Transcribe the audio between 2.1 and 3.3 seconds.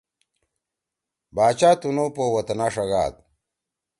پو وطنا ݜگاد۔